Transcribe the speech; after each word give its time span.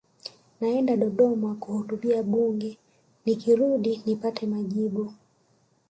naenda 0.61 0.95
dodoma 0.95 1.55
kuhutubia 1.55 2.23
bunge 2.23 2.77
nikirudi 3.25 4.01
nipate 4.05 4.45
majibu 4.45 5.13